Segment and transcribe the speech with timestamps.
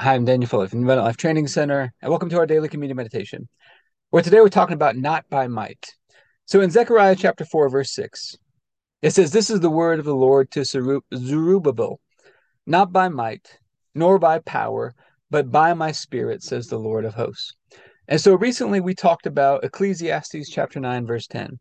[0.00, 2.70] Hi, I'm Daniel Fuller from the Abundant Life Training Center, and welcome to our daily
[2.70, 3.50] communion meditation.
[4.08, 5.92] Where today we're talking about not by might.
[6.46, 8.38] So in Zechariah chapter 4, verse 6,
[9.02, 12.00] it says, This is the word of the Lord to Zerubbabel,
[12.66, 13.58] not by might,
[13.94, 14.94] nor by power,
[15.30, 17.52] but by my spirit, says the Lord of hosts.
[18.08, 21.58] And so recently we talked about Ecclesiastes chapter 9, verse 10,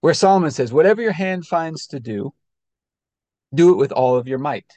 [0.00, 2.32] where Solomon says, Whatever your hand finds to do,
[3.54, 4.72] do it with all of your might.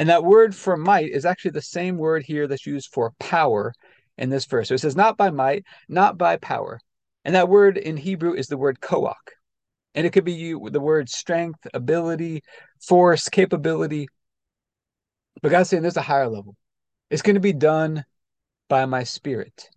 [0.00, 3.74] And that word for might is actually the same word here that's used for power
[4.16, 4.68] in this verse.
[4.68, 6.80] So it says, not by might, not by power.
[7.26, 9.12] And that word in Hebrew is the word koach.
[9.94, 12.42] And it could be the word strength, ability,
[12.80, 14.08] force, capability.
[15.42, 16.56] But God's saying there's a higher level.
[17.10, 18.06] It's going to be done
[18.70, 19.68] by my spirit.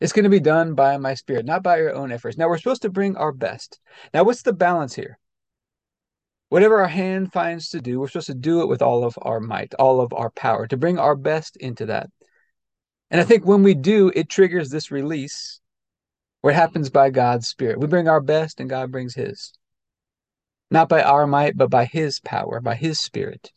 [0.00, 2.36] It's going to be done by my spirit, not by your own efforts.
[2.36, 3.78] Now, we're supposed to bring our best.
[4.12, 5.20] Now, what's the balance here?
[6.48, 9.40] Whatever our hand finds to do, we're supposed to do it with all of our
[9.40, 12.08] might, all of our power, to bring our best into that.
[13.10, 15.60] And I think when we do, it triggers this release
[16.40, 17.80] where it happens by God's Spirit.
[17.80, 19.52] We bring our best and God brings His.
[20.70, 23.50] Not by our might, but by His power, by His Spirit.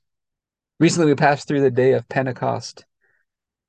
[0.79, 2.85] Recently, we passed through the day of Pentecost,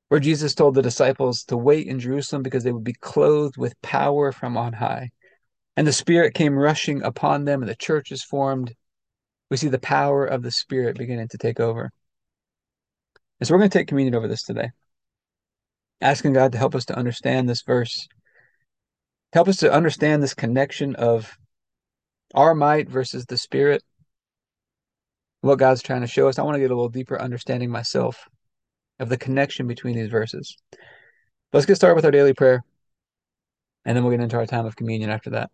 [0.09, 3.81] where Jesus told the disciples to wait in Jerusalem because they would be clothed with
[3.83, 5.11] power from on high.
[5.77, 8.75] And the Spirit came rushing upon them, and the church is formed
[9.51, 11.91] we see the power of the Spirit beginning to take over.
[13.39, 14.71] And so we're going to take communion over this today,
[16.01, 18.09] asking God to help us to understand this verse,
[19.33, 21.37] help us to understand this connection of
[22.35, 23.83] our might versus the Spirit,
[25.41, 26.39] what God's trying to show us.
[26.39, 28.29] I want to get a little deeper understanding myself
[29.01, 30.57] of the connection between these verses.
[31.53, 32.63] Let's get started with our daily prayer,
[33.85, 35.51] and then we'll get into our time of communion after that.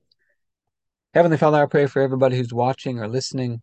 [1.14, 3.62] Heavenly Father, I pray for everybody who's watching or listening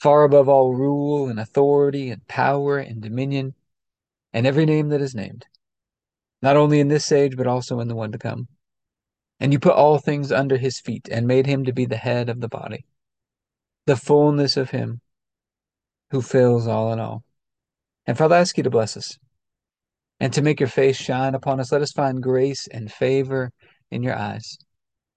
[0.00, 3.54] far above all rule and authority and power and dominion
[4.32, 5.46] and every name that is named,
[6.42, 8.48] not only in this age, but also in the one to come.
[9.40, 12.28] And you put all things under his feet and made him to be the head
[12.28, 12.84] of the body,
[13.86, 15.00] the fullness of him
[16.10, 17.24] who fills all in all.
[18.06, 19.18] And Father, I ask you to bless us
[20.20, 21.72] and to make your face shine upon us.
[21.72, 23.52] Let us find grace and favor
[23.90, 24.58] in your eyes.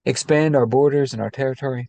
[0.04, 1.88] Expand our borders and our territory.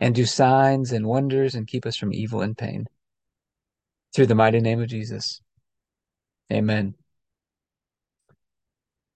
[0.00, 2.86] and do signs and wonders and keep us from evil and pain.
[4.14, 5.40] Through the mighty name of Jesus.
[6.52, 6.94] Amen.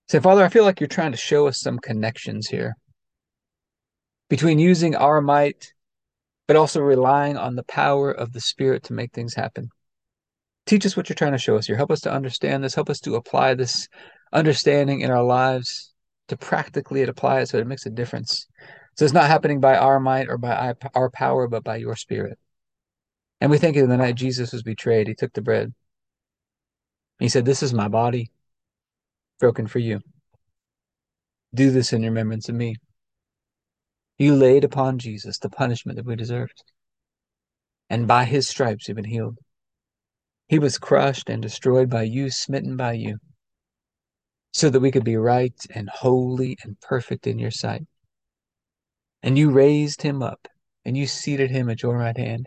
[0.09, 2.75] Say, Father, I feel like you're trying to show us some connections here
[4.31, 5.73] between using our might,
[6.47, 9.69] but also relying on the power of the Spirit to make things happen.
[10.67, 11.77] Teach us what you're trying to show us here.
[11.77, 12.75] Help us to understand this.
[12.75, 13.89] Help us to apply this
[14.33, 15.93] understanding in our lives,
[16.29, 18.47] to practically apply it so it makes a difference.
[18.97, 22.39] So it's not happening by our might or by our power, but by your spirit.
[23.41, 25.73] And we think of the night Jesus was betrayed, he took the bread.
[27.19, 28.31] He said, This is my body
[29.39, 30.01] broken for you.
[31.55, 32.77] Do this in remembrance of me.
[34.19, 36.63] You laid upon Jesus the punishment that we deserved.
[37.89, 39.39] And by his stripes you've been healed.
[40.49, 43.19] He was crushed and destroyed by you, smitten by you,
[44.53, 47.87] so that we could be right and holy and perfect in your sight.
[49.23, 50.49] And you raised him up,
[50.85, 52.47] and you seated him at your right hand.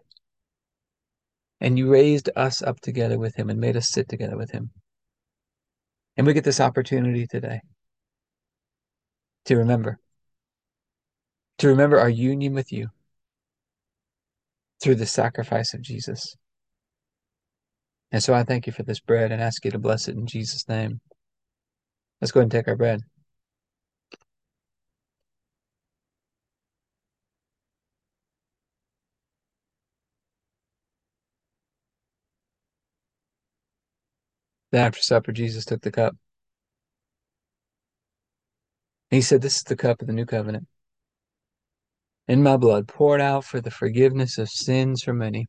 [1.59, 4.71] And you raised us up together with him and made us sit together with him.
[6.17, 7.61] And we get this opportunity today
[9.45, 9.99] to remember,
[11.59, 12.87] to remember our union with you
[14.81, 16.35] through the sacrifice of Jesus.
[18.11, 20.25] And so I thank you for this bread and ask you to bless it in
[20.25, 20.99] Jesus' name.
[22.21, 23.01] Let's go ahead and take our bread.
[34.71, 36.15] Then after supper, Jesus took the cup.
[39.09, 40.67] He said, This is the cup of the new covenant.
[42.27, 45.47] In my blood, poured out for the forgiveness of sins for many.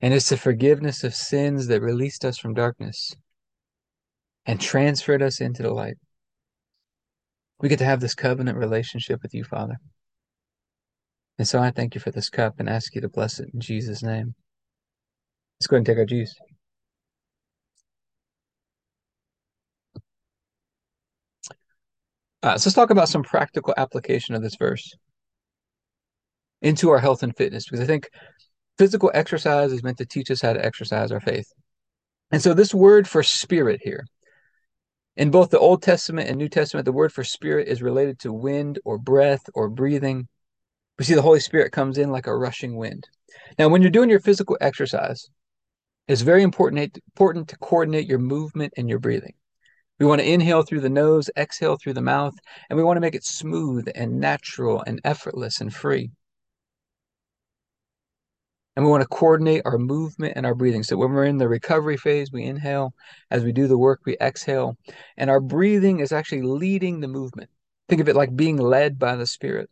[0.00, 3.16] And it's the forgiveness of sins that released us from darkness
[4.48, 5.98] and transferred us into the light.
[7.60, 9.76] We get to have this covenant relationship with you, Father.
[11.38, 13.60] And so I thank you for this cup and ask you to bless it in
[13.60, 14.34] Jesus' name.
[15.60, 16.34] Let's go and take our juice.
[22.42, 24.94] Uh, so let's talk about some practical application of this verse
[26.62, 28.08] into our health and fitness, because I think
[28.78, 31.52] physical exercise is meant to teach us how to exercise our faith.
[32.30, 34.04] And so this word for spirit here,
[35.18, 38.32] in both the Old Testament and New Testament, the word for spirit is related to
[38.32, 40.28] wind or breath or breathing.
[40.96, 43.08] We see the Holy Spirit comes in like a rushing wind.
[43.58, 45.28] Now, when you're doing your physical exercise,
[46.06, 49.34] it's very important, important to coordinate your movement and your breathing.
[49.98, 52.34] We want to inhale through the nose, exhale through the mouth,
[52.70, 56.12] and we want to make it smooth and natural and effortless and free.
[58.78, 60.84] And we want to coordinate our movement and our breathing.
[60.84, 62.94] So when we're in the recovery phase, we inhale.
[63.28, 64.76] As we do the work, we exhale.
[65.16, 67.50] And our breathing is actually leading the movement.
[67.88, 69.68] Think of it like being led by the Spirit.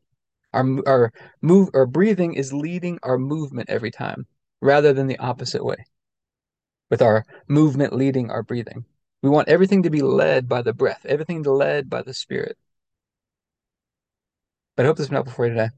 [0.53, 4.27] Our, our move our breathing is leading our movement every time,
[4.61, 5.85] rather than the opposite way,
[6.91, 8.87] with our movement leading our breathing.
[9.23, 12.59] We want everything to be led by the breath, everything led by the Spirit.
[14.75, 15.69] But I hope this has been helpful for you today.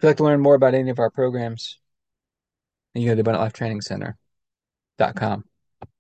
[0.00, 1.78] If you'd like to learn more about any of our programs,
[2.94, 5.44] you go to AbundantLifeTrainingCenter.com.